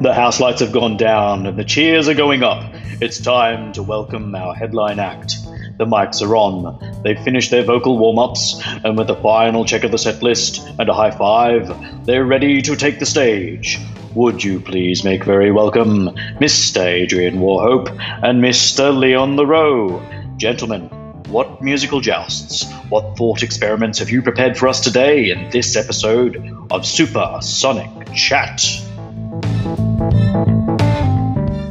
[0.00, 2.70] The house lights have gone down and the cheers are going up.
[3.00, 5.34] It's time to welcome our headline act.
[5.76, 7.02] The mics are on.
[7.02, 10.64] They've finished their vocal warm ups, and with a final check of the set list
[10.78, 13.80] and a high five, they're ready to take the stage.
[14.14, 16.10] Would you please make very welcome
[16.40, 16.84] Mr.
[16.84, 17.90] Adrian Warhope
[18.22, 18.96] and Mr.
[18.96, 20.00] Leon Leroux?
[20.36, 20.82] Gentlemen,
[21.28, 26.56] what musical jousts, what thought experiments have you prepared for us today in this episode
[26.70, 28.64] of Super Sonic Chat?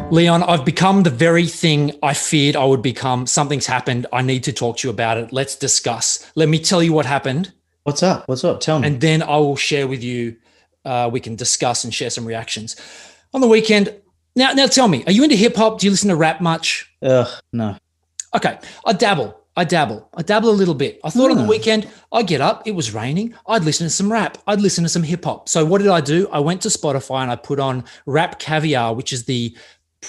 [0.09, 3.27] Leon, I've become the very thing I feared I would become.
[3.27, 4.07] Something's happened.
[4.13, 5.33] I need to talk to you about it.
[5.33, 6.31] Let's discuss.
[6.35, 7.51] Let me tell you what happened.
[7.83, 8.23] What's up?
[8.27, 8.61] What's up?
[8.61, 8.87] Tell me.
[8.87, 10.37] And then I will share with you.
[10.85, 12.77] Uh, we can discuss and share some reactions.
[13.33, 13.93] On the weekend,
[14.37, 15.79] now, now tell me, are you into hip hop?
[15.79, 16.89] Do you listen to rap much?
[17.01, 17.75] Ugh, no.
[18.33, 19.37] Okay, I dabble.
[19.57, 20.07] I dabble.
[20.15, 20.99] I dabble a little bit.
[21.03, 21.49] I thought on the Hmm.
[21.49, 24.89] weekend, I'd get up, it was raining, I'd listen to some rap, I'd listen to
[24.89, 25.49] some hip hop.
[25.49, 26.29] So what did I do?
[26.31, 29.57] I went to Spotify and I put on Rap Caviar, which is the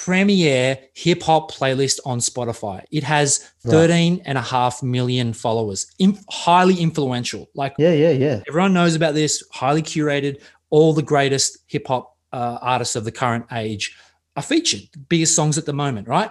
[0.05, 2.85] premier hip hop playlist on Spotify.
[2.91, 3.73] It has Right.
[3.73, 7.49] 13 and a half million followers, in, highly influential.
[7.55, 8.41] Like Yeah, yeah, yeah.
[8.49, 13.13] everyone knows about this, highly curated, all the greatest hip hop uh, artists of the
[13.13, 13.97] current age
[14.37, 16.31] are featured, biggest songs at the moment, right?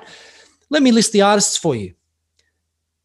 [0.70, 1.94] Let me list the artists for you.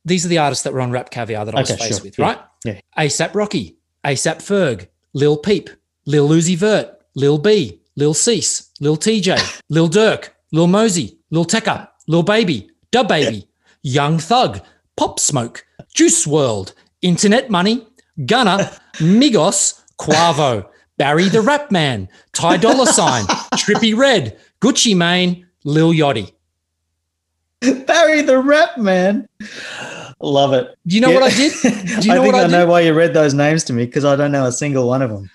[0.05, 2.01] These are the artists that were on Rap Caviar that I was faced sure.
[2.05, 2.39] with, Yeah, right?
[2.65, 2.81] yeah.
[2.99, 5.71] ASAP Rocky, ASAP Ferg, Lil Peep,
[6.07, 11.89] Lil Uzi Vert, Lil B, Lil Cease, Lil TJ, Lil Durk, Lil Mosey, Lil Tecca,
[12.07, 13.47] Lil Baby, DaBaby,
[13.83, 14.61] Young Thug,
[14.97, 15.65] Pop Smoke,
[15.95, 17.87] Juice WRLD, Internet Money,
[18.27, 20.67] Gunna, Migos, Quavo,
[20.99, 26.33] Barry the Rap Man, Ty Dolla Sign, Trippie Redd, Gucci Mane, Lil Yachty.
[27.87, 29.29] Barry the rap man.
[30.21, 30.77] Love it.
[30.87, 31.53] Do you know what I did?
[31.63, 31.75] Do you
[32.13, 34.05] I know think what I I, know why you read those names to me because
[34.05, 35.31] I don't know a single one of them.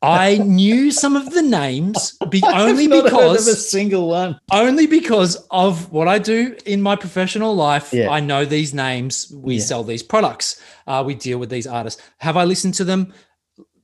[0.00, 4.08] I knew some of the names be only I've not heard of a because single
[4.08, 4.38] one.
[4.52, 7.92] only because of what I do in my professional life.
[7.92, 8.08] Yeah.
[8.10, 9.32] I know these names.
[9.34, 9.62] We Yeah.
[9.64, 10.60] sell these products.
[10.86, 12.00] Uh, we deal with these artists.
[12.18, 13.12] Have I listened to them?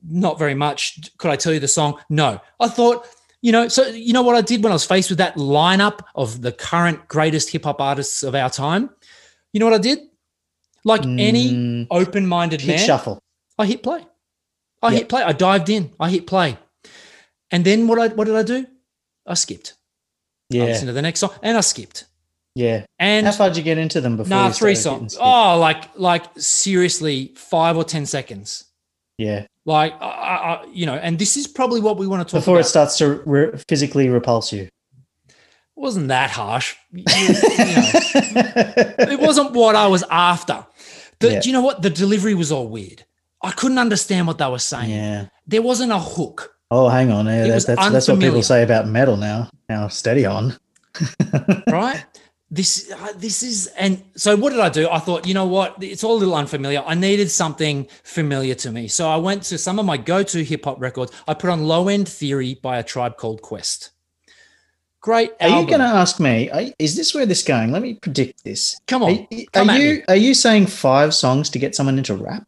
[0.07, 0.99] Not very much.
[1.17, 1.99] Could I tell you the song?
[2.09, 2.39] No.
[2.61, 3.05] I thought,
[3.41, 5.99] you know, so you know what I did when I was faced with that lineup
[6.15, 8.89] of the current greatest hip hop artists of our time?
[9.51, 9.99] You know what I did?
[10.85, 13.19] Like any Mm, open minded man, shuffle.
[13.57, 14.05] I hit play.
[14.85, 14.97] I Yeah.
[14.99, 15.23] hit play.
[15.23, 15.91] I dived in.
[15.99, 16.57] I hit play.
[17.51, 18.65] And then what I what did I do?
[19.27, 19.73] I skipped.
[20.53, 22.05] I Yeah, listened to the next song and I skipped.
[22.55, 22.85] yeah.
[22.99, 24.29] And How far did you get into them before?
[24.29, 25.17] nah, three songs.
[25.19, 28.65] Oh, like like seriously, five or ten seconds.
[29.17, 29.47] yeah.
[29.67, 32.31] Like I, I, I- you know, and this is probably what we want to talk
[32.33, 34.63] about Before it starts to re- physically repulse you.
[35.27, 36.75] It wasn't that harsh.
[36.91, 37.91] You- you know,
[39.13, 40.65] it wasn't what I was after.
[41.19, 41.39] The, Yeah.
[41.41, 41.81] Do you know what?
[41.81, 43.05] The delivery was all weird.
[43.41, 44.89] I couldn't understand what they were saying.
[44.89, 45.27] yeah.
[45.47, 46.55] There wasn't a hook.
[46.71, 47.27] Oh, hang on.
[47.27, 49.49] Yeah, that's, that's, that's what people say about metal now.
[49.69, 50.57] Now, steady on.
[51.69, 52.03] right?
[52.51, 54.87] This uh, this is and so what did I do?
[54.89, 55.75] I thought, you know what?
[55.81, 56.83] It's all a little unfamiliar.
[56.85, 58.87] I needed something familiar to me.
[58.87, 61.11] So I went to some of my go-to hip hop records.
[61.27, 63.91] I put on Low End Theory by a tribe called Quest.
[65.01, 66.49] Great Are you going to ask me?
[66.49, 67.71] are- Is this where this going?
[67.71, 68.79] Let me predict this.
[68.87, 69.27] Come on.
[69.31, 70.03] are come at you me.
[70.07, 72.47] are you saying five songs to get someone into rap?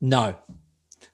[0.00, 0.36] No.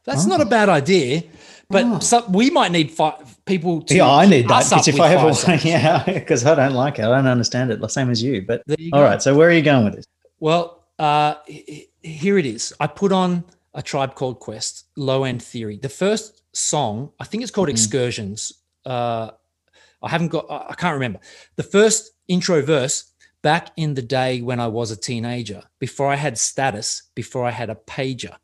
[0.04, 0.28] That's Oh.
[0.28, 1.22] not a bad idea,
[1.70, 1.98] but Oh.
[2.00, 5.46] some, we might need five people to yeah, I need that because if I five
[5.46, 7.80] ever yeah, because I don't like it, I don't understand it.
[7.80, 8.42] The same as you.
[8.42, 9.04] But you all go.
[9.04, 10.06] right, so where are you going with this?
[10.40, 11.34] Well, uh,
[12.02, 12.72] here it is.
[12.80, 15.78] I put on a tribe called Quest, Low End Theory.
[15.78, 17.72] The first song, I think it's called Mhm.
[17.72, 18.52] Excursions.
[18.84, 19.30] Uh,
[20.02, 21.18] I haven't got, I can't remember.
[21.56, 23.04] The first intro verse,
[23.42, 27.50] back in the day when I was a teenager, before I had status, before I
[27.50, 28.36] had a pager.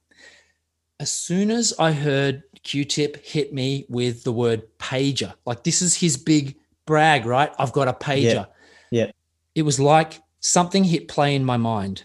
[1.01, 5.81] As soon as I heard Q Tip hit me with the word pager, like this
[5.81, 7.51] is his big brag, right?
[7.59, 8.47] I've got a pager.
[8.91, 9.07] Yeah.
[9.07, 9.11] yeah.
[9.55, 12.05] It was like something hit play in my mind.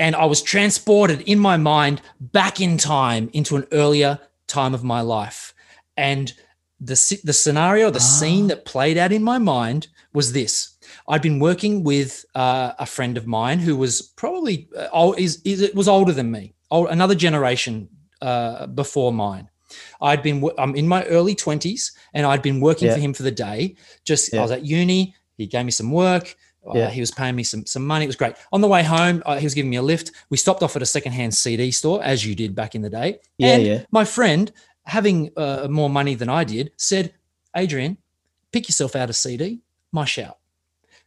[0.00, 4.82] And I was transported in my mind back in time into an earlier time of
[4.82, 5.54] my life.
[5.96, 6.32] And
[6.80, 8.48] the, the scenario, the scene Ah.
[8.48, 10.76] that played out in my mind was this.
[11.06, 15.40] I'd been working with uh, a friend of mine who was probably uh, old, is,
[15.44, 17.88] is it was older than me, old, another generation
[18.22, 19.48] uh, before mine.
[20.00, 22.94] I'd been I'm in my early 20s and I'd been working Yeah.
[22.94, 23.76] for him for the day.
[24.04, 26.36] Just I was at uni, he gave me some work.
[26.66, 26.90] Uh, Yeah.
[26.90, 28.04] he was paying me some some money.
[28.04, 28.34] It was great.
[28.52, 30.12] On the way home, uh, he was giving me a lift.
[30.30, 33.18] We stopped off at a secondhand CD store, as you did back in the day.
[33.38, 33.82] Yeah, and yeah.
[33.90, 34.52] my friend,
[34.84, 37.12] having uh, more money than I did, said,
[37.56, 37.98] "Adrian,
[38.52, 39.60] pick yourself out a CD.
[39.92, 40.38] My shout."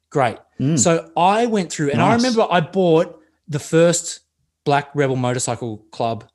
[0.09, 0.37] Great.
[0.59, 0.77] Mm.
[0.77, 4.21] So I went through, and I remember I bought the first
[4.63, 6.25] Black Rebel Motorcycle Club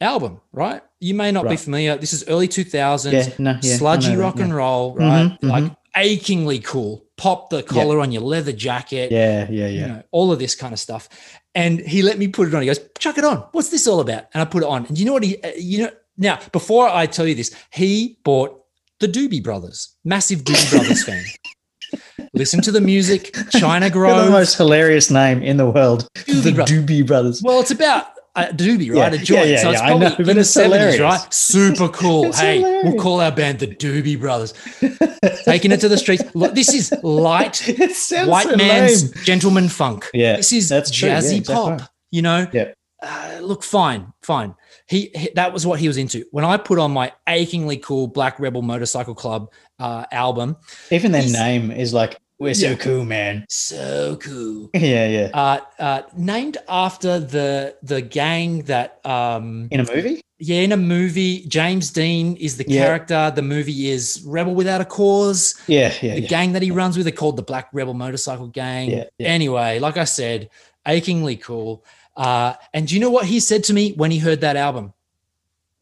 [0.00, 0.82] album, right?
[1.00, 1.96] You may not be familiar.
[1.96, 4.44] This is early 2000s, Yeah, no, yeah, sludgy that, rock yeah.
[4.44, 5.38] and roll, right?
[5.42, 7.04] Mhm, Like achingly cool.
[7.16, 9.10] Pop the collar on your leather jacket.
[9.10, 9.86] Yeah, yeah, You yeah.
[9.86, 11.08] know, all of this kind of stuff.
[11.54, 12.60] And he let me put it on.
[12.62, 13.38] He goes, chuck it on.
[13.52, 14.24] What's this all about?
[14.34, 14.84] And I put it on.
[14.86, 18.18] And you know what he, uh, you know, now before I tell you this, he
[18.24, 18.62] bought
[19.00, 21.24] the Doobie Brothers, massive Doobie Brothers fan.
[22.34, 26.06] Listen to the music, China You're the most hilarious name in the world.
[26.14, 27.42] Doobie the Bro- Doobie Brothers.
[27.42, 29.12] Well, it's about a doobie, right?
[29.12, 29.48] Yeah, a joint.
[29.48, 31.34] yeah, so yeah, it's I probably know, in the it's 70s, right?
[31.34, 32.26] Super cool.
[32.26, 34.52] It's hey, we'll call our band the Doobie Brothers.
[35.44, 36.22] Taking it to the streets.
[36.34, 37.92] Look, this is light, white
[38.46, 39.24] so man's lame.
[39.24, 40.10] gentleman funk.
[40.14, 41.08] Yeah, This is that's true.
[41.08, 41.90] Jazzy exactly pop.
[42.10, 42.46] You know?
[42.52, 42.72] Yeah.
[43.02, 44.54] Uh, look, fine, fine.
[44.88, 46.24] He, he that was what he was into.
[46.30, 50.56] When I put on my achingly cool Black Rebel Motorcycle Club uh, album,
[50.90, 52.74] Even their name is like, we're so Yeah.
[52.76, 53.44] cool, man.
[53.48, 54.70] so cool.
[54.74, 55.30] Yeah, yeah.
[55.32, 60.20] Uh, uh, named after the the gang that um, In a movie?
[60.38, 62.84] Yeah, in a movie, James Dean is the Yeah.
[62.84, 63.32] character.
[63.34, 65.54] The movie is Rebel Without a Cause.
[65.66, 66.28] Yeah, yeah, the yeah.
[66.28, 68.90] gang that he runs with, they're called the Black Rebel Motorcycle Gang.
[68.90, 69.28] Yeah, yeah.
[69.28, 70.50] Anyway, like I said,
[70.86, 71.84] achingly cool.
[72.18, 74.92] Uh, and do you know what he said to me when he heard that album?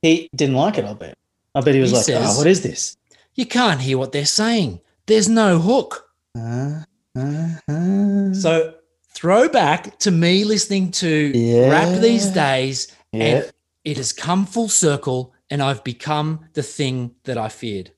[0.03, 1.17] He didn't like it, I bet.
[1.55, 2.97] I bet he was He like, says- oh, what is this?
[3.35, 4.81] You can't hear what they're saying.
[5.07, 6.04] There's no hook.
[6.37, 6.83] Uh,
[7.17, 8.35] uh, uh.
[8.35, 8.75] So
[9.13, 13.25] throwback to me listening to rap these days, yeah.
[13.25, 13.53] and
[13.85, 17.93] it has come full circle, and I've become the thing that I feared.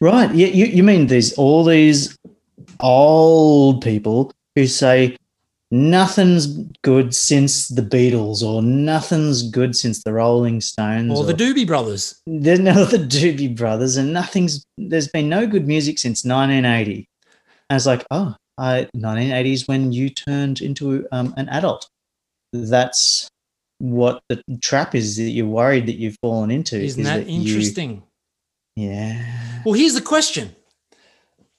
[0.00, 0.32] Right.
[0.34, 2.16] Yeah, you, you mean there's all these
[2.80, 5.16] old people who say
[5.70, 6.46] nothing's
[6.82, 12.20] good since the Beatles or nothing's good since the Rolling Stones Or the Doobie Brothers.
[12.26, 17.08] there's no the Doobie Brothers and nothing's there's been no good music since 1980.
[17.70, 21.88] And it's like, oh, I 1980 is when you turned into um, an adult.
[22.52, 23.28] That's
[23.78, 26.80] what the trap is that you're worried that you've fallen into.
[26.80, 28.02] Isn't is that you- interesting?
[28.76, 29.62] yeah.
[29.64, 30.54] Well, here's the question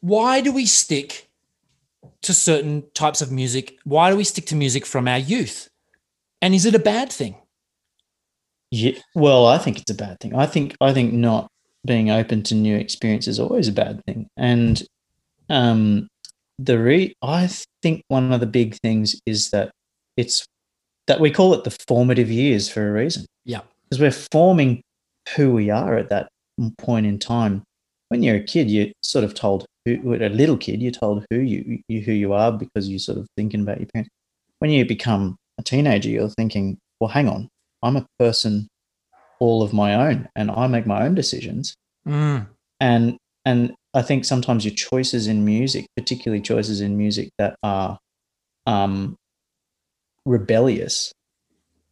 [0.02, 1.30] Why do we stick
[2.24, 3.78] to certain types of music?
[3.84, 5.70] Why do we stick to music from our youth?
[6.42, 7.36] And is it a bad thing?
[8.72, 10.36] Yeah, well, I think it's a bad thing.
[10.36, 11.48] I think I think not
[11.86, 14.28] being open to new experience is always a bad thing.
[14.38, 14.82] And
[15.50, 16.08] um,
[16.58, 17.50] the re I
[17.82, 19.72] think one of the big things is that
[20.18, 20.46] it's
[21.08, 23.26] that we call it the formative years for a reason.
[23.46, 23.62] Yeah.
[23.90, 24.82] because we're forming
[25.36, 26.28] who we are at that
[26.78, 27.64] point in time.
[28.10, 31.40] When you're a kid, you're sort of told who, a little kid, you're told who
[31.40, 34.10] you, you who you are because you're sort of thinking about your parents.
[34.60, 37.48] When you become a teenager, you're thinking, well, hang on,
[37.82, 38.68] I'm a person
[39.40, 41.74] all of my own, and I make my own decisions.
[42.06, 42.48] Mm,
[42.82, 47.98] And and I think sometimes your choices in music, particularly choices in music that are
[48.68, 49.16] um,
[50.26, 51.12] rebellious,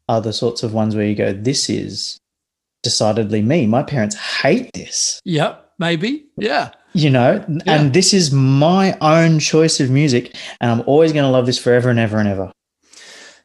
[0.10, 2.18] are the sorts of ones where you go, "This is
[2.84, 3.66] decidedly me.
[3.66, 6.26] My parents hate this." yep, maybe.
[6.38, 6.72] Yeah.
[6.94, 7.62] you know Yeah.
[7.74, 11.60] and this is my own choice of music and i'm always going to love this
[11.60, 12.52] forever and ever and ever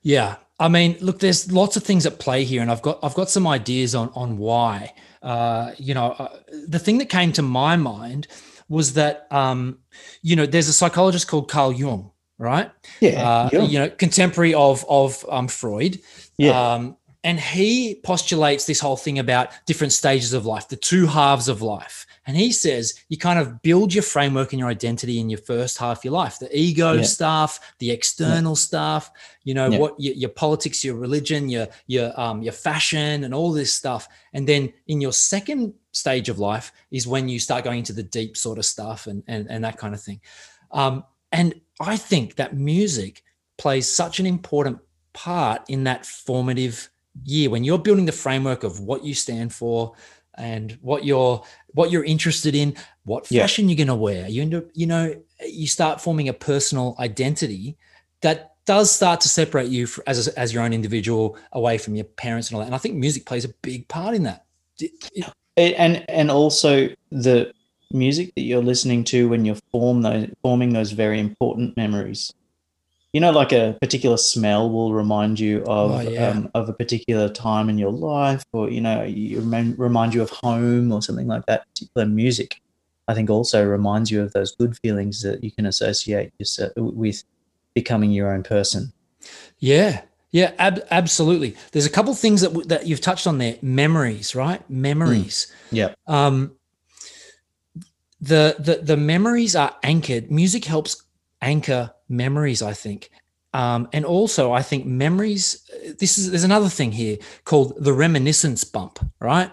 [0.02, 0.36] Yeah.
[0.60, 3.28] I mean, look, there's lots of things at play here, and I've got I've got
[3.28, 4.94] some ideas on on why.
[5.22, 6.36] Uh, you know, uh,
[6.66, 8.26] the thing that came to my mind
[8.68, 9.78] was that um,
[10.22, 12.70] you know, there's a psychologist called Carl Jung, right?
[13.00, 13.62] yeah uh, yeah.
[13.62, 16.00] you know, contemporary of of um, Freud.
[16.38, 16.74] Yeah.
[16.74, 21.48] Um, and he postulates this whole thing about different stages of life, the two halves
[21.48, 22.06] of life.
[22.26, 25.78] And he says you kind of build your framework and your identity in your first
[25.78, 27.02] half of your life, the ego Yeah.
[27.02, 29.10] stuff, the external stuff,
[29.44, 29.78] you know, Yeah.
[29.78, 34.08] what your, your politics, your religion, your your um your fashion, and all this stuff.
[34.32, 38.02] And then in your second stage of life is when you start going into the
[38.02, 40.20] deep sort of stuff and and, and that kind of thing.
[40.72, 43.22] Um, and I think that music
[43.58, 44.78] plays such an important
[45.12, 46.88] part in that formative
[47.24, 49.94] year when you're building the framework of what you stand for
[50.38, 51.42] and what you're
[51.74, 53.42] what you're interested in what Yeah.
[53.42, 55.14] fashion you're going to wear you end up you know
[55.46, 57.76] you start forming a personal identity
[58.22, 62.04] that does start to separate you as a, as your own individual away from your
[62.04, 62.66] parents and all that.
[62.66, 64.46] And i think music plays a big part in that.
[65.56, 67.52] And and also the
[67.92, 72.32] music that you're listening to when you're form those forming those very important memories
[73.12, 76.28] you know like a particular smell will remind you of Oh, yeah.
[76.30, 80.22] um, of a particular time in your life or you know you remind, remind you
[80.22, 82.60] of home or something like that particular music
[83.08, 87.22] i think also reminds you of those good feelings that you can associate yourself with
[87.74, 88.92] becoming your own person
[89.58, 90.02] Yeah,
[90.32, 91.54] yeah, ab- absolutely.
[91.72, 93.56] There's a couple things that w- that you've touched on there.
[93.62, 94.60] Memories, right?
[94.70, 95.52] Memories.
[95.70, 96.56] yeah Um,
[98.20, 100.30] the the the memories are anchored.
[100.30, 101.02] Music helps
[101.40, 102.62] anchor memories.
[102.62, 103.10] I think
[103.54, 105.68] Um, and also, I think memories.
[105.98, 109.50] This is there's another thing here called the reminiscence bump, right?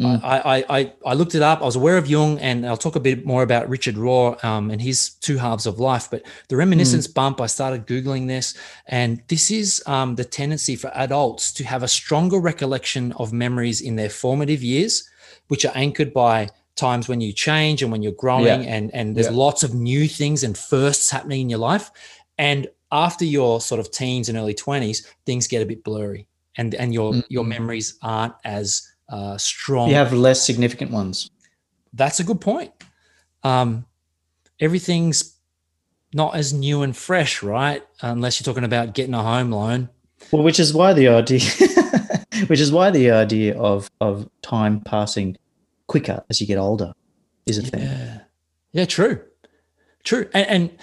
[0.00, 0.20] Mm.
[0.24, 1.60] I, I, I, I looked it up.
[1.60, 4.70] I was aware of Jung, and I'll talk a bit more about Richard Rohr um,
[4.70, 6.08] and his two halves of life.
[6.10, 10.90] But the reminiscence bump, I started Googling this, and this is um, the tendency for
[10.94, 15.08] adults to have a stronger recollection of memories in their formative years,
[15.48, 18.74] which are anchored by times when you change and when you're growing, Yeah.
[18.74, 19.32] and, and there's Yeah.
[19.36, 21.90] lots of new things and firsts happening in your life.
[22.38, 26.26] And after your sort of teens and early 20s, things get a bit blurry,
[26.56, 27.48] and, and your, your Mhm.
[27.48, 31.30] memories aren't as uh, strong You have less significant ones.
[31.92, 32.72] that's a good point.
[33.42, 33.84] Um,
[34.60, 35.34] everything's
[36.14, 37.82] not as new and fresh, right?
[38.00, 39.90] Unless you're talking about getting a home loan.
[40.32, 41.40] Well, which is why the idea,
[42.46, 45.36] which is why the idea of of time passing
[45.86, 46.92] quicker as you get older
[47.46, 47.82] is a thing.
[47.82, 48.20] Yeah,
[48.72, 49.20] yeah, true,
[50.02, 50.28] true.
[50.32, 50.78] And, and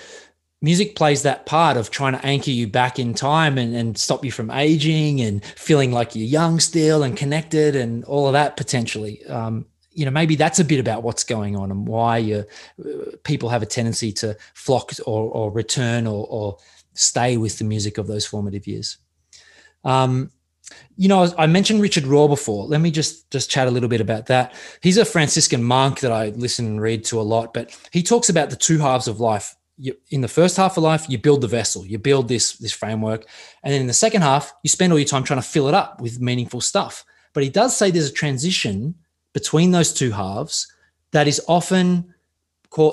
[0.61, 4.23] music plays that part of trying to anchor you back in time and, and stop
[4.23, 8.57] you from aging and feeling like you're young still and connected and all of that
[8.57, 9.25] potentially.
[9.25, 12.45] Um, you know, maybe that's a bit about what's going on and why you,
[12.79, 16.57] uh, people have a tendency to flock or, or return or, or
[16.93, 18.97] stay with the music of those formative years.
[19.83, 20.31] Um,
[20.97, 22.65] you know, I mentioned Richard Rohr before.
[22.65, 24.53] Let me just just chat a little bit about that.
[24.81, 28.29] He's a Franciscan monk that I listen and read to a lot, but he talks
[28.29, 29.55] about the two halves of life.
[29.77, 32.71] You, in the first half of life, you build the vessel, you build this this
[32.71, 33.25] framework,
[33.63, 35.73] and then in the second half, you spend all your time trying to fill it
[35.73, 37.05] up with meaningful stuff.
[37.33, 38.95] But he does say there's a transition
[39.33, 40.71] between those two halves
[41.11, 42.10] that is often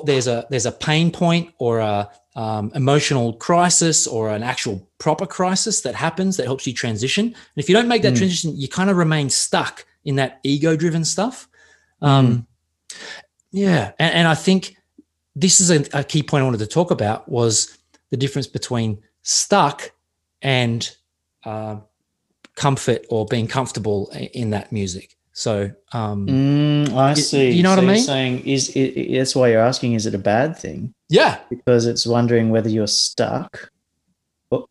[0.04, 5.26] there's a there's a pain point or a um, emotional crisis or an actual proper
[5.26, 7.26] crisis that happens that helps you transition.
[7.26, 8.18] And if you don't make that Mm.
[8.18, 11.48] transition, you kind of remain stuck in that ego driven stuff.
[12.00, 12.46] Um,
[13.50, 14.76] Yeah, and, and I think
[15.34, 17.76] this is a, a key point I wanted to talk about was
[18.10, 19.90] the difference between stuck
[20.42, 20.88] and
[21.44, 21.76] uh,
[22.54, 25.16] comfort or being comfortable in that music.
[25.38, 27.52] So um, Mm, I see.
[27.52, 28.02] you know what So I you're mean?
[28.02, 29.92] Saying is it- that's why you're asking?
[29.94, 30.92] Is it a bad thing?
[31.08, 33.70] yeah, Because it's wondering whether you're stuck.
[34.50, 34.64] But,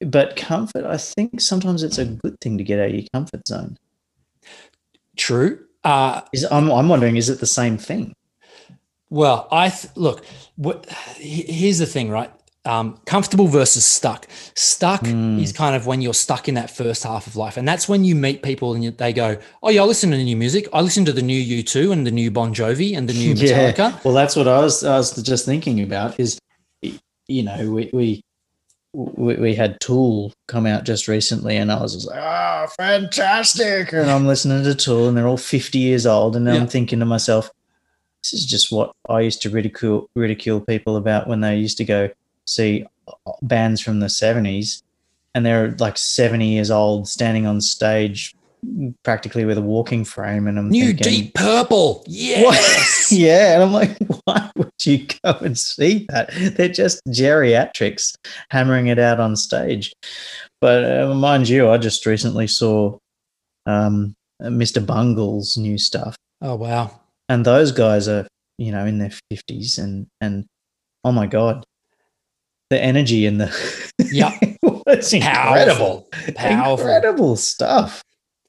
[0.00, 3.46] but comfort, I think sometimes it's a good thing to get out of your comfort
[3.46, 3.76] zone.
[5.16, 5.60] true.
[5.84, 8.14] Uh, Is I'm I'm wondering, is it the same thing?
[9.10, 10.24] Well, I th- look.
[10.56, 10.86] What,
[11.18, 12.32] here's the thing, right?
[12.66, 14.26] Um, comfortable versus stuck.
[14.54, 15.42] Stuck Mm.
[15.42, 18.04] is kind of when you're stuck in that first half of life, and that's when
[18.04, 20.66] you meet people and they go, "Oh yeah, I listen to the new music.
[20.72, 24.02] I listen to the new U2 and the new Bon Jovi and the new Metallica."
[24.02, 26.18] Well, that's what I was I was just thinking about.
[26.18, 26.38] Is
[27.28, 28.22] you know we we
[28.94, 33.92] we, we had Tool come out just recently, and I was just like, "Oh, fantastic!"
[33.92, 36.54] And I'm listening to Tool, and they're all 50 years old, and Yeah.
[36.54, 37.50] I'm thinking to myself,
[38.22, 41.84] "This is just what I used to ridicule ridicule people about when they used to
[41.84, 42.08] go
[42.46, 42.86] see
[43.42, 44.82] bands from the 70s,
[45.34, 48.34] and they're like 70 years old, standing on stage."
[49.02, 53.12] practically with a walking frame and I'm New thinking, Deep Purple, yes.
[53.12, 56.30] yeah, and I'm like, why would you go and see that?
[56.56, 58.14] They're just geriatrics
[58.50, 59.92] hammering it out on stage.
[60.60, 62.98] But uh, mind you, I just recently saw
[63.66, 64.84] um, Mr.
[64.84, 68.26] Bungle's new stuff, oh wow, and those guys are,
[68.58, 70.46] you know, in their fifties, and and
[71.04, 71.64] oh my god,
[72.70, 74.36] the energy in the Yeah.
[74.86, 78.02] it's incredible, powerful, incredible stuff.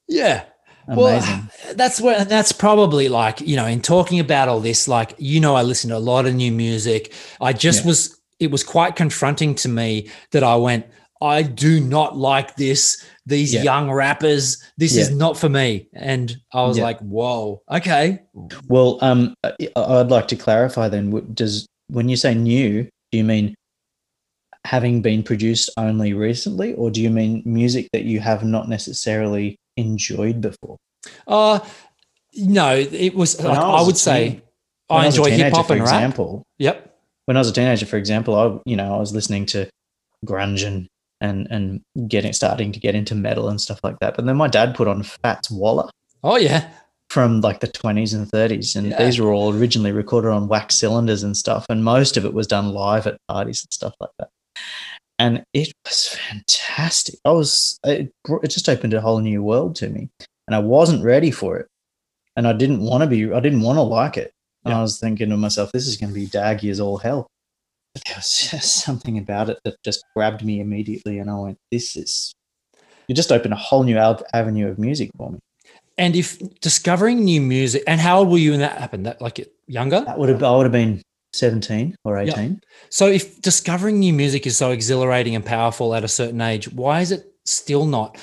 [0.08, 0.44] Yeah.
[0.88, 1.50] Amazing.
[1.66, 5.40] Well, that's where that's probably like you know in talking about all this, like you
[5.40, 7.12] know, I listen to a lot of new music.
[7.40, 7.88] I just Yeah.
[7.88, 10.86] was it was quite confronting to me that I went,
[11.22, 13.02] I do not like this.
[13.24, 13.62] These Yeah.
[13.62, 15.88] young rappers, this is not for me.
[15.94, 16.84] And I was Yeah.
[16.84, 18.20] like, whoa, okay,
[18.68, 19.34] Well, um,
[19.74, 21.10] I'd like to clarify then.
[21.34, 23.54] Does when you say new, do you mean
[24.66, 29.56] having been produced only recently, or do you mean music that you have not necessarily
[29.76, 30.76] enjoyed before?
[31.28, 31.60] uh,
[32.38, 34.42] no, it was When like I I, was a would say teen-
[34.88, 35.92] When I enjoy hip hop for and rap.
[35.94, 36.42] example.
[36.58, 36.76] Yep.
[37.26, 39.68] When I was a teenager, for example, I you know I was listening to
[40.26, 40.86] grunge and
[41.20, 44.16] and and getting starting to get into metal and stuff like that.
[44.16, 45.88] But then my dad put on Fats Waller.
[46.22, 46.68] Oh yeah.
[47.08, 48.98] from like the 20s and 30s and Yeah.
[49.02, 52.48] these were all originally recorded on wax cylinders and stuff and most of it was
[52.48, 54.28] done live at parties and stuff like that
[55.18, 59.88] and it was fantastic i was it, it just opened a whole new world to
[59.88, 60.08] me
[60.46, 61.66] and i wasn't ready for it
[62.36, 64.32] and i didn't want to be i didn't want to like it
[64.64, 64.78] and Yeah.
[64.78, 67.26] i was thinking to myself this is going to be daggy as all hell
[67.94, 71.58] but there was just something about it that just grabbed me immediately and i went
[71.72, 72.34] this is
[73.08, 73.96] you just opened a whole new
[74.34, 75.38] avenue of music for me
[75.98, 79.06] And if discovering new music, and how old were you when that happened?
[79.06, 80.00] That like younger?
[80.02, 81.00] That would have I would have been
[81.36, 82.60] 17 or 18.
[82.90, 87.00] So if discovering new music is so exhilarating and powerful at a certain age, why
[87.00, 88.18] is it still not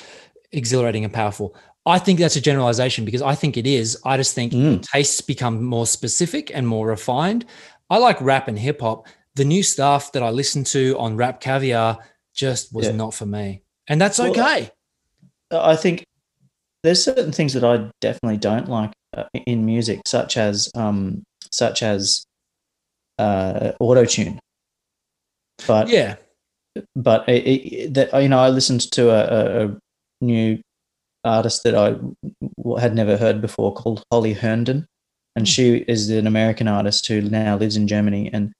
[0.52, 1.54] exhilarating and powerful?
[1.86, 3.98] I think that's a generalization because I think it is.
[4.04, 4.82] I just think Mm.
[4.82, 7.44] tastes become more specific and more refined.
[7.90, 9.06] I like rap and hip hop.
[9.34, 11.98] The new stuff that I listen to on Rap Caviar
[12.34, 12.92] just was Yeah.
[12.92, 13.62] not for me.
[13.88, 14.70] And that's Well, okay.
[15.50, 16.04] I think
[16.82, 21.82] there's certain things that I definitely don't like uh, in music, such as um, such
[21.82, 22.24] as
[23.18, 24.38] uh, auto tune.
[25.66, 26.16] But yeah.
[26.96, 29.76] but it, it, that you know, I listened to a, a,
[30.20, 30.58] new
[31.22, 31.96] artist that I
[32.80, 34.86] had never heard before called Holly Herndon,
[35.36, 35.50] and Hmm.
[35.50, 38.52] she is an American artist who now lives in Germany, and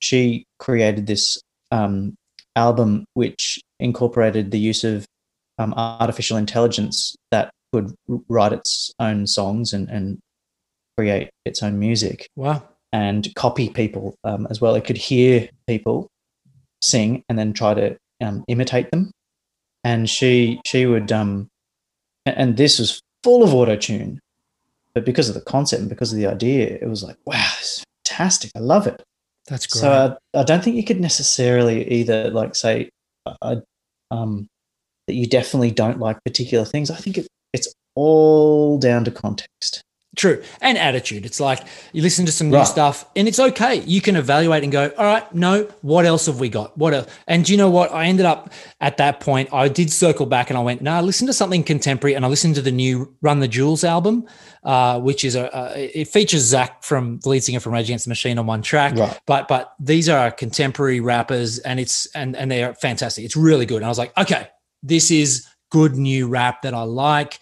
[0.00, 2.14] she created this um,
[2.56, 5.04] album which incorporated the use of
[5.58, 7.94] um, artificial intelligence that could
[8.28, 10.18] write its own songs and, and
[10.96, 12.62] create its own music Wow.
[12.94, 14.76] And copy people um, as well.
[14.76, 16.08] It could hear people
[16.80, 19.10] sing and then try to um, imitate them.
[19.82, 21.48] And she she would um,
[22.24, 24.20] and this was full of auto tune,
[24.94, 27.78] but because of the concept and because of the idea, it was like wow, this
[27.78, 28.52] is fantastic.
[28.54, 29.02] I love it.
[29.48, 29.80] That's great.
[29.80, 32.88] So I, I don't think you could necessarily either like say,
[33.42, 33.56] I,
[34.10, 34.46] um,
[35.06, 36.90] that you definitely don't like particular things.
[36.90, 39.82] I think it, it's all down to context.
[40.16, 40.42] True.
[40.60, 41.26] And attitude.
[41.26, 41.60] It's like
[41.92, 43.76] you listen to some new stuff and it's okay.
[43.80, 46.76] You can evaluate and go, all right, no, what else have we got?
[46.78, 47.10] What else?
[47.26, 47.92] And do you know what?
[47.92, 51.26] I ended up at that point, I did circle back and I went, no, listen
[51.26, 52.14] to something contemporary.
[52.14, 54.26] And I listened to the new Run the Jewels album,
[54.62, 58.04] uh, which is a, a, it features Zach from the lead singer from Rage Against
[58.04, 58.94] the Machine on one track.
[58.96, 59.18] Right.
[59.26, 63.24] But, but these are contemporary rappers and it's, and, and they're fantastic.
[63.24, 63.76] It's really good.
[63.76, 64.48] And I was like, okay,
[64.82, 67.40] this is good new rap that I like.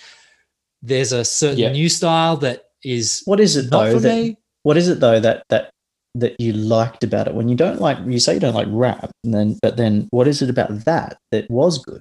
[0.83, 1.73] There's a certain Yeah.
[1.73, 3.93] new style that is What is it not though?
[3.95, 4.37] for That, me.
[4.65, 5.71] what is it though that that
[6.15, 7.35] that you liked about it?
[7.35, 10.27] When you don't like, you say you don't like rap, and then but then what
[10.29, 12.01] is it about that that was good?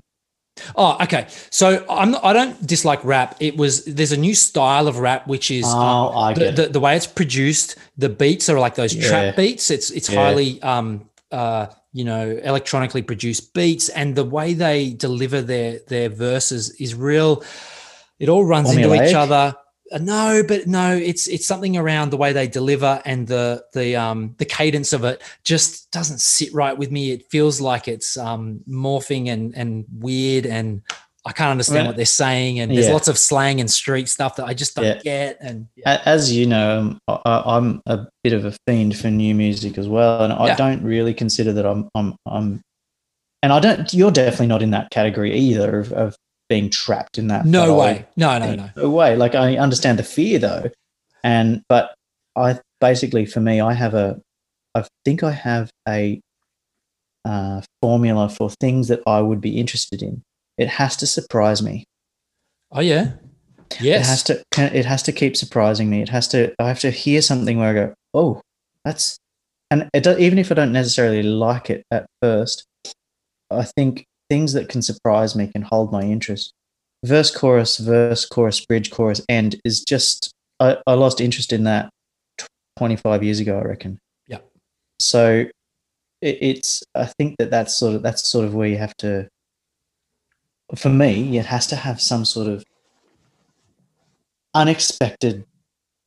[0.76, 1.28] Oh, okay.
[1.50, 3.36] So I'm not, I don't dislike rap.
[3.40, 6.80] It was there's a new style of rap which is Oh, I the, the, the
[6.80, 7.78] way it's produced.
[7.98, 9.08] The beats are like those Yeah.
[9.08, 9.72] trap beats.
[9.72, 10.20] It's it's Yeah.
[10.20, 16.10] highly um uh you know electronically produced beats, and the way they deliver their their
[16.10, 17.44] verses is real.
[18.22, 19.56] It all runs into each other.
[19.92, 23.96] Uh, no, but no, it's it's something around the way they deliver and the the
[23.96, 27.12] um the cadence of it just doesn't sit right with me.
[27.12, 30.82] It feels like it's um morphing and and weird and
[31.26, 32.94] I can't understand Well, what they're saying and there's yeah.
[32.94, 35.02] lots of slang and street stuff that I just don't Yeah.
[35.04, 36.02] get and yeah.
[36.06, 40.24] As you know, I, I'm a bit of a fiend for new music as well,
[40.24, 42.62] and I don't really consider that I'm I'm I'm,
[43.44, 43.94] and I don't.
[43.94, 46.16] You're definitely not in that category either of, of
[46.52, 47.46] being trapped in that.
[47.46, 48.06] no way.
[48.18, 48.70] No, no, no.
[48.76, 49.16] no way.
[49.16, 50.70] Like I understand the fear though,
[51.24, 51.96] and but
[52.36, 54.20] I basically for me, I have a,
[54.76, 56.20] I think I have a
[57.24, 60.24] uh, formula for things that I would be interested in.
[60.58, 61.86] It has to surprise me.
[62.74, 63.14] Oh yeah.
[63.80, 64.06] Yes.
[64.06, 64.78] It has to.
[64.78, 66.02] It has to keep surprising me.
[66.02, 66.54] It has to.
[66.60, 68.42] I have to hear something where I go, "Oh,
[68.84, 69.18] that's,"
[69.70, 72.66] and it do, even if I don't necessarily like it at first,
[73.50, 76.54] I think things that can surprise me can hold my interest.
[77.04, 80.32] Verse, chorus, verse, chorus, bridge, chorus, end is just.
[80.62, 81.90] I, I lost interest in that
[82.78, 83.60] twenty five years ago.
[83.60, 84.00] I reckon.
[84.28, 84.38] Yeah.
[85.00, 85.48] So,
[86.22, 86.82] it, it's.
[86.96, 89.28] I think that that's sort of that's sort of where you have to.
[90.76, 92.64] For me, it has to have some sort of
[94.54, 95.44] unexpected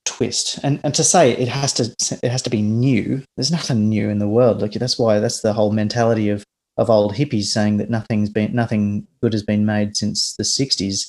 [0.07, 1.85] twist and and to say it has to
[2.23, 5.41] it has to be new there's nothing new in the world like that's why that's
[5.41, 6.45] the whole mentality of
[6.77, 11.09] of old hippies saying that nothing's been nothing good has been made since the 60s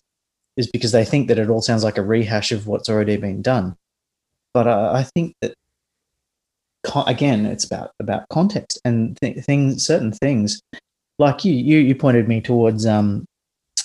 [0.57, 3.41] is because they think that it all sounds like a rehash of what's already been
[3.41, 3.75] done
[4.53, 5.53] but uh, i think that
[7.07, 10.61] again it's about about context and th- things certain things
[11.17, 13.25] like you you you pointed me towards um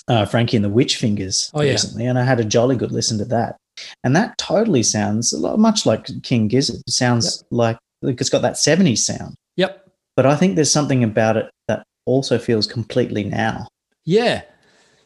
[0.08, 1.70] uh, Frankie and the Witch Fingers Oh, yeah.
[1.72, 3.56] recently, and I had a jolly good listen to that.
[4.02, 6.82] And that totally sounds a lot, much like King Gizzard.
[6.88, 9.36] Sounds like, like it's got that 70s sound.
[9.56, 9.88] Yep.
[10.20, 13.68] But I think there's something about it that also feels completely now.
[14.04, 14.42] Yeah.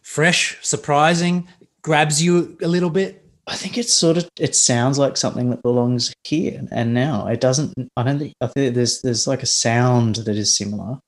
[0.03, 1.47] Fresh, surprising,
[1.83, 3.25] grabs you a little bit.
[3.47, 7.29] I think it's sort of it sounds like something that belongs here and now.
[7.29, 7.75] It doesn't.
[7.97, 8.33] I don't think.
[8.41, 10.99] I think there's there's like a sound that is similar,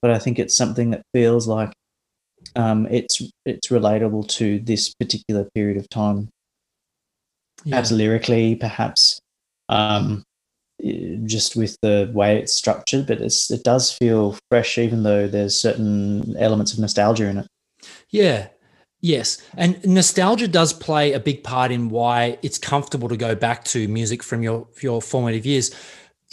[0.00, 1.74] but I think it's something that feels like
[2.56, 6.30] um, it's it's relatable to this particular period of time.
[7.66, 7.72] Yeah.
[7.72, 9.20] Perhaps lyrically, perhaps
[9.68, 10.24] um,
[10.82, 15.28] Uh, just with the way it's structured, but it's it does feel fresh, even though
[15.28, 17.46] there's certain elements of nostalgia in it.
[18.10, 18.48] Yeah.
[19.00, 19.36] Yes.
[19.56, 23.86] And nostalgia does play a big part in why it's comfortable to go back to
[23.86, 25.70] music from your your formative years.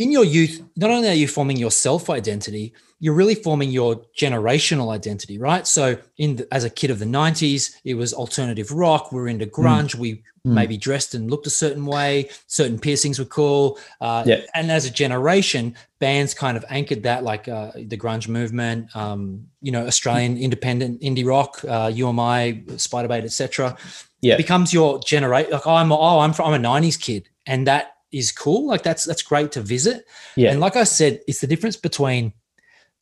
[0.02, 3.98] In your youth, not only are you forming your self identity, you're really forming your
[4.18, 5.68] generational identity, right?
[5.68, 9.12] So, in the, as a kid of the '90s, it was alternative rock.
[9.12, 9.96] We are into grunge.
[9.96, 10.00] Mm.
[10.00, 10.22] We mm.
[10.44, 12.32] maybe dressed and looked a certain way.
[12.48, 13.78] Certain piercings were cool.
[14.00, 14.42] Uh, yeah.
[14.56, 19.46] And as a generation, bands kind of anchored that, like uh, the grunge movement, um,
[19.62, 23.78] you know, Australian independent indie rock, uh, You Am I, Spiderbait, etc.
[24.22, 25.52] Yeah, becomes your generation.
[25.52, 28.67] Like I'm, oh, I'm from, I'm a '90s kid, and that is cool.
[28.67, 30.06] Like that's that's great to visit.
[30.36, 30.52] Yeah.
[30.52, 32.34] And like I said, it's the difference between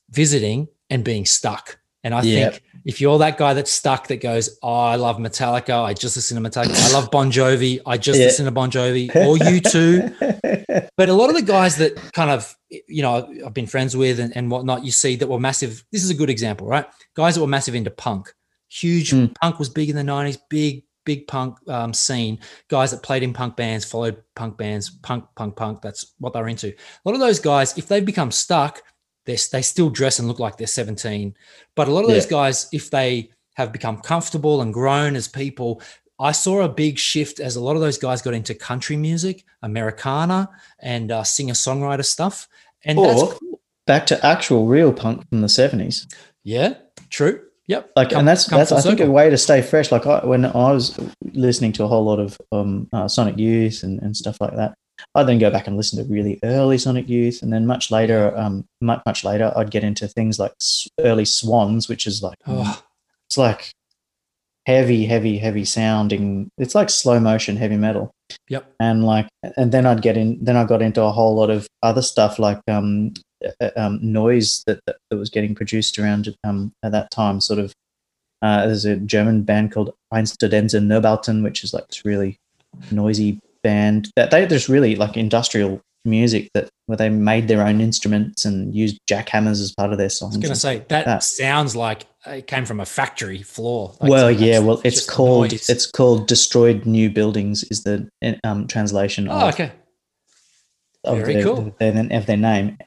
[0.09, 1.79] visiting and being stuck.
[2.03, 5.83] And I think if you're that guy that's stuck that goes, Oh, I love Metallica,
[5.83, 9.09] I just listen to Metallica, I love Bon Jovi, I just listen to Bon Jovi,
[9.15, 10.89] or U2.
[10.97, 14.19] but a lot of the guys that kind of, you know, I've been friends with
[14.19, 15.83] and, and whatnot, you see that were massive.
[15.91, 16.85] This is a good example, right?
[17.15, 18.33] Guys that were massive into punk.
[18.69, 19.35] Huge mm.
[19.35, 22.39] punk was big in the 90s, big big punk um, scene.
[22.67, 25.81] Guys that played in punk bands, followed punk bands, punk, punk, punk.
[25.81, 26.69] That's what they're into.
[26.69, 28.81] A lot of those guys, if they've become stuck,
[29.25, 31.35] they they still dress and look like they're 17.
[31.75, 32.15] But a lot of yeah.
[32.15, 35.81] those guys, if they have become comfortable and grown as people,
[36.19, 39.45] I saw a big shift as a lot of those guys got into country music,
[39.61, 42.47] Americana, and uh, singer songwriter stuff.
[42.83, 43.61] And or cool.
[43.85, 46.13] back to actual real punk from the 70s.
[46.43, 46.75] Yeah,
[47.09, 47.41] true.
[47.69, 47.91] Yep.
[47.95, 49.91] Like, come, and that's that's I think a way to stay fresh.
[49.91, 50.99] Like I, when I was
[51.33, 54.73] listening to a whole lot of um, uh, Sonic Youth and, and stuff like that,
[55.13, 58.35] I'd then go back and listen to really early Sonic Youth, and then much later,
[58.35, 60.53] um, much much later, I'd get into things like
[60.99, 62.83] early Swans, which is like oh.
[63.27, 63.71] it's like
[64.65, 66.49] heavy, heavy, heavy sounding.
[66.57, 68.11] It's like slow motion heavy metal.
[68.49, 68.73] Yep.
[68.79, 69.27] And like,
[69.57, 70.43] and then I'd get in.
[70.43, 73.13] Then I got into a whole lot of other stuff like um,
[73.75, 77.41] um, noise that, that, that was getting produced around um, at that time.
[77.41, 77.73] Sort of,
[78.41, 82.37] uh, there's a German band called Einstürzende Neubauten, which is like this really
[82.91, 87.81] noisy band that they just really like industrial music that where they made their own
[87.81, 90.35] instruments and used jackhammers as part of their songs.
[90.35, 93.95] I was going to say that, that, sounds like it came from a factory floor.
[93.99, 95.69] Like well, yeah, well, it's called noise.
[95.69, 98.09] it's called "Destroyed New Buildings" is the
[98.43, 99.27] um, translation.
[99.27, 99.71] Oh, of, okay.
[101.05, 101.75] Very their, cool.
[101.79, 102.77] Their, of their name,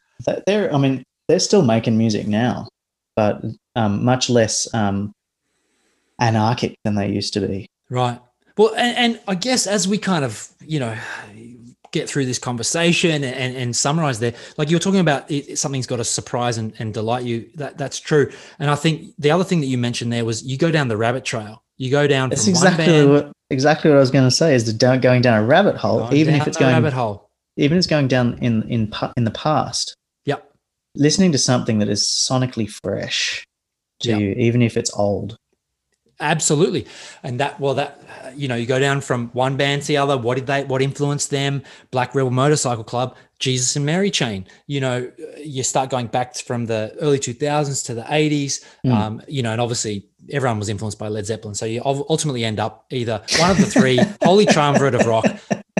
[0.46, 2.68] they're I mean they're still making music now,
[3.16, 3.42] but
[3.76, 5.12] um, much less um,
[6.20, 7.66] anarchic than they used to be.
[7.90, 8.20] Right.
[8.56, 10.96] Well, and, and, I guess as we kind of you know
[11.90, 15.96] get through this conversation and, and summarize there, like you're talking about it, something's got
[15.96, 17.48] to surprise and, and delight you.
[17.54, 18.30] That that's true.
[18.58, 20.96] And I think the other thing that you mentioned there was you go down the
[20.96, 21.62] rabbit trail.
[21.78, 22.28] You go down.
[22.28, 24.54] That's exactly band, what exactly what I was going to say.
[24.54, 27.78] Is the down, going down a rabbit hole, even if it's going rabbit hole, even
[27.78, 29.96] if it's going down in in in the past
[30.94, 33.46] listening to something that is sonically fresh
[34.00, 35.38] to you, even if it's old.
[36.20, 36.86] Absolutely,
[37.22, 38.00] and that well, that
[38.36, 40.16] you know, you go down from one band to the other.
[40.16, 40.64] What did they?
[40.64, 41.62] What influenced them?
[41.90, 44.46] Black Rebel Motorcycle Club, Jesus and Mary Chain.
[44.66, 48.64] You know, you start going back from the early two thousands to the eighties.
[48.84, 48.92] Mm.
[48.92, 51.54] Um, you know, and obviously everyone was influenced by Led Zeppelin.
[51.54, 55.26] So you ultimately end up either one of the three, holy triumvirate of rock,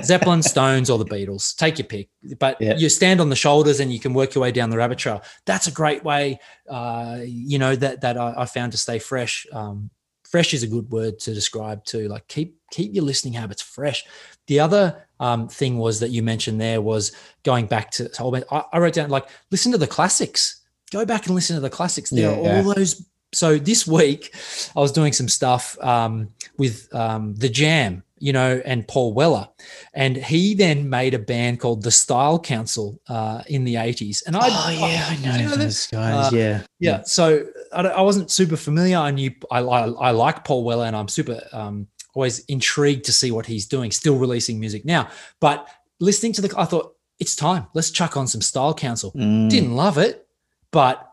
[0.05, 1.57] Zeppelin, Stones, or the Beatles.
[1.57, 2.09] Take your pick.
[2.39, 2.77] But yeah.
[2.77, 5.23] you stand on the shoulders and you can work your way down the rabbit trail.
[5.47, 6.39] That's a great way,
[6.69, 9.47] uh, you know, that that I, I, found to stay fresh.
[9.53, 9.91] Um,
[10.25, 12.09] fresh is a good word to describe too.
[12.09, 14.05] Like keep keep your listening habits fresh.
[14.47, 17.13] The other um, thing was that you mentioned there was
[17.43, 18.11] going back to.
[18.51, 20.61] I, I wrote down like listen to the classics.
[20.91, 22.11] Go back and listen to the classics.
[22.11, 22.75] There yeah, are all yeah.
[22.75, 24.35] those so this week
[24.77, 29.49] I was doing some stuff um, with um, the Jam, you know, and Paul Weller,
[29.95, 34.23] and he then made a band called the Style Council uh, in the eighties.
[34.23, 36.33] And I, oh yeah, I, I know, you know those guys.
[36.33, 37.03] Uh, yeah, yeah.
[37.03, 38.97] So I, I, wasn't super familiar.
[38.97, 43.13] I knew I, I, I like Paul Weller, and I'm super um, always intrigued to
[43.13, 43.91] see what he's doing.
[43.91, 47.67] Still releasing music now, but listening to the, I thought it's time.
[47.75, 49.11] Let's chuck on some Style Council.
[49.17, 49.51] Mm.
[49.51, 50.29] Didn't love it,
[50.71, 51.13] but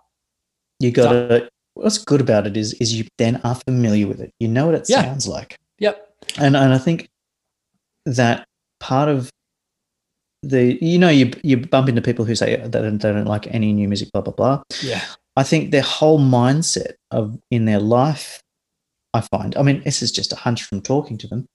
[0.80, 1.50] you got it.
[1.74, 4.32] what's good about it is is you then are familiar with it.
[4.40, 5.02] You know what it yeah.
[5.02, 5.58] sounds like.
[6.38, 7.10] And and I think
[8.06, 8.46] that
[8.80, 9.30] part of
[10.42, 13.48] the you know you you bump into people who say they don't, they don't like
[13.48, 14.64] any new music blah blah blah.
[14.82, 15.04] Yeah.
[15.36, 18.42] I think their whole mindset of in their life
[19.14, 21.46] I find I mean this is just a hunch from talking to them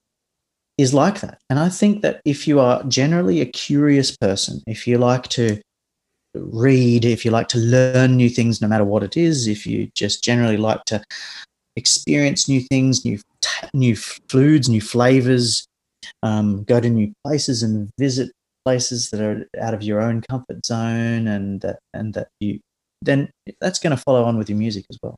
[0.77, 1.39] is like that.
[1.49, 5.61] And I think that if you are generally a curious person, if you like to
[6.35, 9.89] read, if you like to learn new things, no matter what it is, if you
[9.95, 11.03] just generally like to
[11.77, 13.21] experience new things, new
[13.73, 15.67] new foods, new flavors,
[16.23, 18.31] um, go to new places and visit
[18.65, 22.61] places that are out of your own comfort zone, and that and that you
[23.03, 23.29] then
[23.61, 25.17] that's going to follow on with your music as well.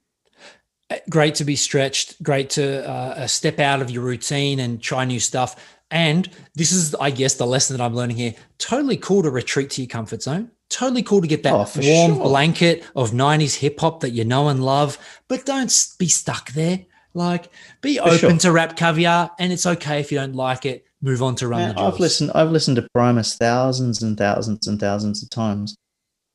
[1.11, 5.21] great to be stretched, great to uh, step out of your routine and try new
[5.21, 5.79] stuff.
[5.93, 8.35] And this is, I guess, the lesson that I'm learning here.
[8.59, 10.51] Totally cool to retreat to your comfort zone.
[10.69, 12.25] Totally cool to get that Oh, warm sure.
[12.25, 16.81] blanket of 90s hip hop that you know and love, but don't be stuck there.
[17.17, 17.51] Like,
[17.81, 18.39] be open sure.
[18.39, 20.85] to rap caviar, and it's okay if you don't like it.
[21.01, 21.81] Move on to run the.
[21.81, 22.31] I've listened.
[22.35, 25.75] I've listened to Primus thousands and thousands and thousands of times.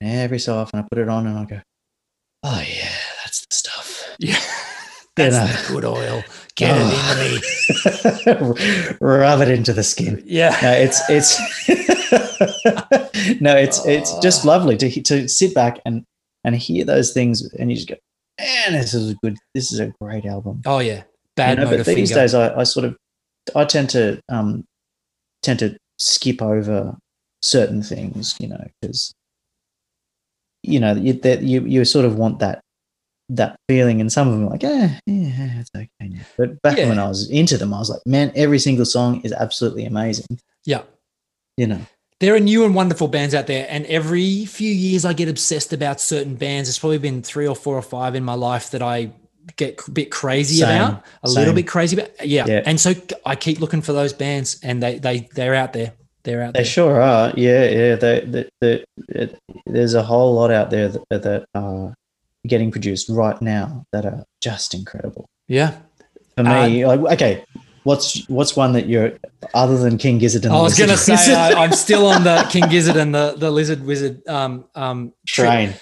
[0.02, 1.62] Every so often, I put it on and I go,
[2.44, 2.90] "Oh yeah,
[3.24, 4.40] that's the stuff." Yeah,
[5.16, 6.24] that's the good oil.
[6.56, 7.16] Get Oh.
[7.20, 8.96] it into me.
[9.02, 10.22] Rub it into the skin.
[10.26, 10.58] Yeah.
[10.62, 11.38] No, it's it's
[13.42, 16.04] no, it's it's just lovely to to sit back and
[16.44, 17.96] and hear those things, and you just go,
[18.42, 19.38] "Man, this is a good.
[19.54, 21.04] This is a great album." Oh yeah,
[21.36, 22.22] bad you know, but these finger.
[22.22, 22.98] days I, I sort of
[23.56, 24.66] I tend to um
[25.42, 26.98] tend to skip over
[27.42, 29.14] certain things, you know, because
[30.64, 32.62] you know you that you you sort of want that
[33.30, 35.90] that feeling, and some of them are like, eh, yeah, it's okay.
[36.02, 36.22] Now.
[36.38, 39.32] But back when I was into them, I was like, man, every single song is
[39.32, 40.40] absolutely amazing.
[40.66, 40.84] yeah.
[41.58, 41.82] You know,
[42.22, 45.74] There are new and wonderful bands out there, and every few years I get obsessed
[45.74, 46.70] about certain bands.
[46.70, 49.10] There's probably been three or four or five in my life that I
[49.56, 52.12] get a bit crazy Same, about, a little bit crazy about.
[52.24, 52.46] Yeah.
[52.48, 52.62] Yeah.
[52.68, 52.94] and so
[53.26, 55.94] I keep looking for those bands, and they they they're out there.
[56.22, 56.66] They're out there they there.
[56.66, 57.34] sure are.
[57.36, 57.96] Yeah, yeah.
[57.96, 61.96] They, they, they, it, there's a whole lot out there that, that are
[62.46, 65.28] getting produced right now that are just incredible.
[65.48, 65.76] Yeah,
[66.38, 67.44] For me, uh, like, okay,
[67.84, 69.18] what's what's one that you're
[69.54, 72.68] other than King Gizzard and I was gonna say I, I'm still on the King
[72.70, 75.48] Gizzard and the the Lizard Wizard um um trip.
[75.48, 75.74] train?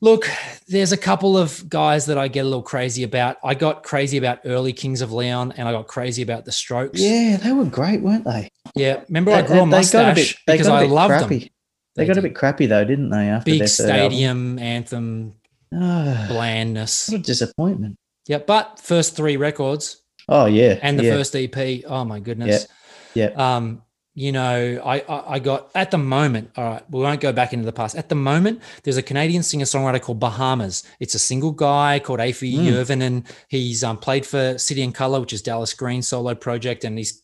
[0.00, 0.28] Look,
[0.68, 3.38] there's a couple of guys that I get a little crazy about.
[3.42, 7.00] I got crazy about early Kings of Leon, and I got crazy about the Strokes.
[7.00, 8.50] Yeah, they were great, weren't they?
[8.74, 9.00] yeah.
[9.08, 10.80] Remember, I They- grew a they- they got mustache bit- they because got a I
[10.82, 11.38] bit loved crappy.
[11.38, 11.48] them.
[11.96, 13.28] They, got a bit crappy though, didn't they?
[13.30, 14.10] After Big their third album?
[14.10, 15.34] stadium anthem
[15.72, 17.08] Ah, blandness.
[17.08, 17.96] what a disappointment.
[18.28, 21.12] Yeah, but first three records Oh yeah, and the yeah.
[21.12, 21.84] first EP.
[21.86, 22.66] Oh my goodness.
[23.14, 23.26] Yeah.
[23.36, 23.82] Um,
[24.16, 26.52] you know, I, I I got at the moment.
[26.56, 27.96] All right, we won't go back into the past.
[27.96, 30.84] At the moment, there's a Canadian singer songwriter called Bahamas.
[31.00, 32.66] It's a single guy called Afi Mm.
[32.66, 36.84] Yervin, and he's um, played for City and Colour, which is Dallas Green solo project,
[36.84, 37.22] and he's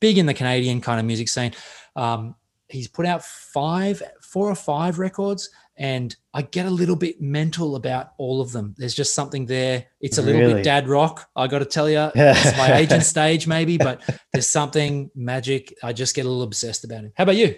[0.00, 1.52] big in the Canadian kind of music scene.
[1.94, 2.34] Um,
[2.68, 7.76] he's put out five, four or five records, and I get a little bit mental
[7.76, 8.74] about all of them.
[8.78, 9.84] There's just something there.
[10.00, 10.54] It's a little Really?
[10.54, 11.28] bit dad rock.
[11.36, 14.00] I got to tell you, it's my agent stage maybe, but
[14.32, 15.74] there's something magic.
[15.82, 17.12] I just get a little obsessed about it.
[17.16, 17.56] How about you?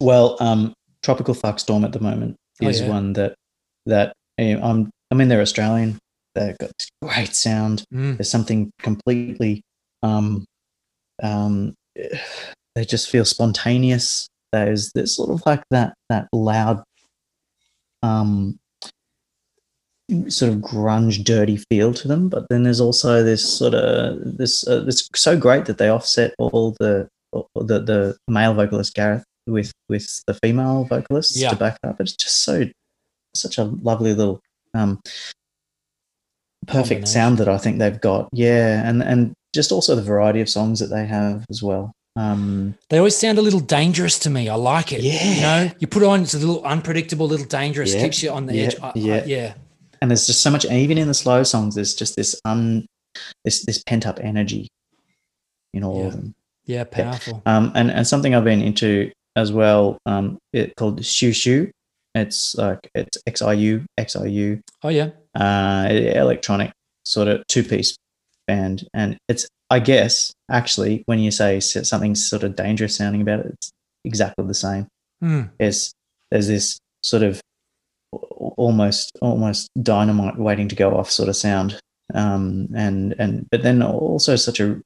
[0.00, 2.88] Well, um, Tropical Fuck Storm at the moment Oh, is yeah.
[2.88, 3.34] one that
[3.86, 4.90] that eh, I'm.
[5.10, 5.98] I mean, they're Australian.
[6.34, 7.84] They've got this great sound.
[7.92, 9.62] Mm, There's something completely.
[10.02, 10.44] Um,
[11.22, 11.74] um,
[12.74, 14.28] they just feel spontaneous.
[14.52, 16.82] There's there's sort of like that that loud,
[18.02, 18.58] um,
[20.28, 22.28] sort of grunge, dirty feel to them.
[22.28, 24.66] But then there's also this sort of this.
[24.66, 29.24] Uh, it's so great that they offset all the all the the male vocalist Gareth
[29.46, 31.50] with with the female vocalists Yeah.
[31.50, 32.00] to back up.
[32.00, 32.64] It's just so
[33.34, 34.40] such a lovely little
[34.74, 35.00] um
[36.66, 38.28] perfect sound that I think they've got.
[38.32, 41.92] Yeah, and and just also the variety of songs that they have as well.
[42.18, 44.48] Um, They always sound a little dangerous to me.
[44.48, 45.02] I like it.
[45.02, 45.34] Yeah.
[45.34, 48.30] You know, you put on, it's a little unpredictable, a little dangerous, Yeah, keeps you
[48.30, 48.76] on the yeah, edge.
[48.82, 49.24] I- I- yeah.
[49.26, 49.54] yeah.
[50.00, 52.86] and there's just so much even in the slow songs there's just this un
[53.44, 54.68] this this pent up energy
[55.74, 56.34] in all of them
[56.66, 56.84] Yeah.
[56.84, 57.42] Powerful.
[57.46, 61.70] um and and something i've been into as well um it called Xiu Xiu
[62.14, 65.10] it's like it's xiu xiu Oh, yeah.
[65.34, 66.70] uh electronic
[67.04, 67.96] sort of two piece
[68.46, 73.20] band and it's i guess actually when you say s- something sort of dangerous sounding
[73.22, 73.70] about it it's
[74.04, 74.86] exactly the same.
[75.22, 75.92] Mm, there's
[76.30, 77.40] there's this sort of
[78.12, 81.78] almost almost dynamite waiting to go off sort of sound.
[82.14, 84.80] Um and and but then also such a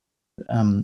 [0.48, 0.82] um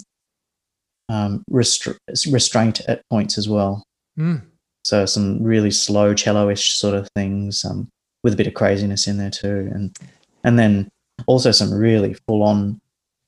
[1.08, 1.96] um restra-
[2.30, 3.82] restraint at points as well.
[4.18, 4.42] Mm.
[4.84, 7.88] so some really slow cello-ish sort of things um
[8.24, 9.70] with a bit of craziness in there too.
[9.72, 9.96] And
[10.44, 10.88] and then
[11.26, 12.78] also some really full on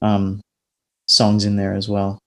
[0.02, 0.40] um
[1.10, 2.18] songs in there as well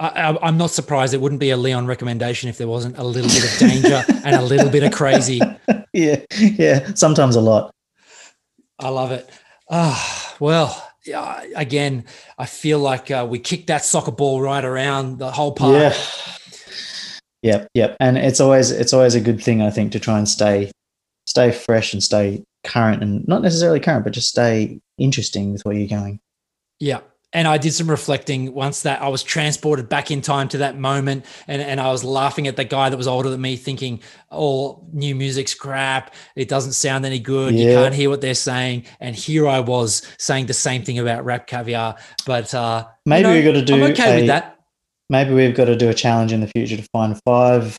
[0.00, 3.30] I, I'm not surprised it wouldn't be a Leon recommendation if there wasn't a little
[3.30, 5.40] bit of danger and a little bit of crazy.
[5.92, 7.72] yeah yeah sometimes a lot
[8.80, 9.28] I love it.
[9.70, 12.04] Ah, well, yeah, again,
[12.38, 15.74] I feel like uh, we kicked that soccer ball right around the whole park.
[15.74, 15.96] Yeah.
[17.42, 17.96] Yep, yep.
[18.00, 20.72] And it's always it's always a good thing I think to try and stay
[21.26, 25.76] stay fresh and stay current and not necessarily current, but just stay interesting with where
[25.76, 26.18] you're going.
[26.80, 27.00] Yeah.
[27.32, 30.78] And I did some reflecting once that I was transported back in time to that
[30.78, 31.26] moment.
[31.46, 34.86] And, and I was laughing at the guy that was older than me, thinking, oh,
[34.92, 36.14] new music's crap.
[36.36, 37.54] It doesn't sound any good.
[37.54, 38.84] You can't hear what they're saying.
[39.00, 41.96] And here I was saying the same thing about Rap Caviar.
[42.24, 44.54] But uh, you Maybe know, we've got to do I'm okay a- with that.
[45.10, 47.76] Maybe we've got to do a challenge in the future to find five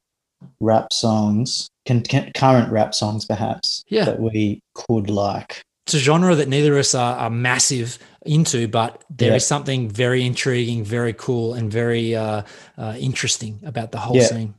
[0.60, 2.04] rap songs, con-
[2.36, 4.06] current rap songs perhaps, Yeah.
[4.06, 5.62] that we could like.
[5.90, 9.48] It's a genre that neither of us are, are massive into, but there is Yeah.
[9.48, 12.44] something very intriguing, very cool, and very uh,
[12.78, 14.28] uh, interesting about the whole Yeah.
[14.28, 14.54] scene.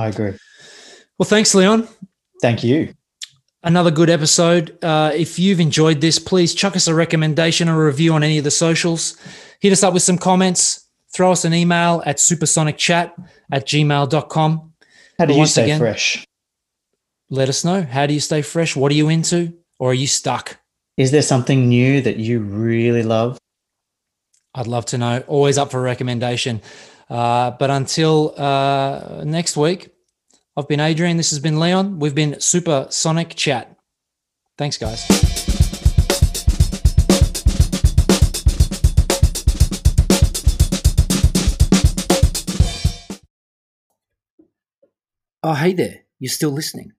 [0.00, 0.32] I agree.
[1.16, 1.86] Well, thanks, Leon.
[2.42, 2.92] Thank you.
[3.62, 4.76] another good episode.
[4.84, 8.36] Uh, if you've enjoyed this, please chuck us a recommendation or a review on any
[8.36, 9.16] of the socials.
[9.60, 10.86] Hit us up with some comments.
[11.14, 13.12] Throw us an email at supersonicchat
[13.52, 14.72] at gmail.com.
[15.20, 16.26] How do But you stay again- fresh?
[17.30, 17.80] Let us know.
[17.82, 18.74] How do you stay fresh?
[18.76, 19.54] What are you into?
[19.78, 20.58] Or are you stuck?
[20.96, 23.36] Is there something new that you really love?
[24.54, 25.24] I'd love to know.
[25.26, 26.62] Always up for a recommendation.
[27.10, 29.90] Uh, but until uh, next week,
[30.56, 31.16] I've been Adrian.
[31.16, 31.98] This has been Leon.
[31.98, 33.76] We've been Supersonic Chat.
[34.56, 35.04] Thanks, guys.
[45.42, 46.04] Oh, hey there.
[46.20, 46.92] You're still listening.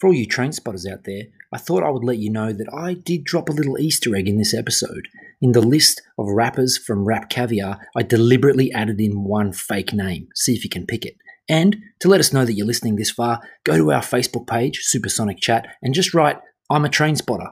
[0.00, 2.72] For all you train spotters out there, I thought I would let you know that
[2.72, 5.08] I did drop a little Easter egg in this episode.
[5.42, 10.28] In the list of rappers from Rap Caviar, I deliberately added in one fake name.
[10.34, 11.16] See if you can pick it.
[11.50, 14.78] And to let us know that you're listening this far, go to our Facebook page,
[14.84, 16.38] Supersonic Chat, and just write,
[16.70, 17.50] I'm a train spotter.